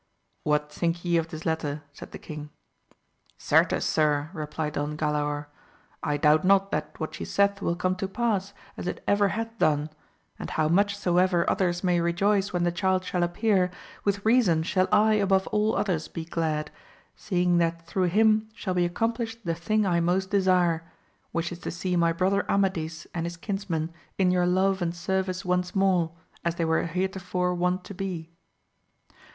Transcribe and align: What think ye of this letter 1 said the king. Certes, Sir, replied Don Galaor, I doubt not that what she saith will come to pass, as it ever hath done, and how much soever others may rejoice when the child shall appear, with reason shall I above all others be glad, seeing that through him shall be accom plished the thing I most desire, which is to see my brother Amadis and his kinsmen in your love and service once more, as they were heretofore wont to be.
What 0.41 0.71
think 0.71 1.05
ye 1.05 1.17
of 1.17 1.27
this 1.27 1.45
letter 1.45 1.73
1 1.83 1.83
said 1.93 2.11
the 2.11 2.17
king. 2.17 2.49
Certes, 3.37 3.85
Sir, 3.85 4.31
replied 4.33 4.73
Don 4.73 4.97
Galaor, 4.97 5.45
I 6.01 6.17
doubt 6.17 6.43
not 6.43 6.71
that 6.71 6.99
what 6.99 7.13
she 7.13 7.23
saith 7.23 7.61
will 7.61 7.75
come 7.75 7.95
to 7.97 8.07
pass, 8.07 8.51
as 8.77 8.87
it 8.87 9.03
ever 9.07 9.27
hath 9.27 9.55
done, 9.59 9.91
and 10.39 10.49
how 10.49 10.67
much 10.67 10.97
soever 10.97 11.47
others 11.47 11.83
may 11.83 12.01
rejoice 12.01 12.51
when 12.51 12.63
the 12.63 12.71
child 12.71 13.05
shall 13.05 13.21
appear, 13.21 13.69
with 14.03 14.25
reason 14.25 14.63
shall 14.63 14.87
I 14.91 15.13
above 15.21 15.45
all 15.49 15.75
others 15.75 16.07
be 16.07 16.25
glad, 16.25 16.71
seeing 17.15 17.59
that 17.59 17.85
through 17.85 18.05
him 18.09 18.49
shall 18.55 18.73
be 18.73 18.89
accom 18.89 19.15
plished 19.15 19.43
the 19.43 19.53
thing 19.53 19.85
I 19.85 19.99
most 19.99 20.31
desire, 20.31 20.83
which 21.31 21.51
is 21.51 21.59
to 21.59 21.69
see 21.69 21.95
my 21.95 22.11
brother 22.11 22.43
Amadis 22.49 23.05
and 23.13 23.27
his 23.27 23.37
kinsmen 23.37 23.93
in 24.17 24.31
your 24.31 24.47
love 24.47 24.81
and 24.81 24.95
service 24.95 25.45
once 25.45 25.75
more, 25.75 26.11
as 26.43 26.55
they 26.55 26.65
were 26.65 26.87
heretofore 26.87 27.53
wont 27.53 27.83
to 27.83 27.93
be. 27.93 28.31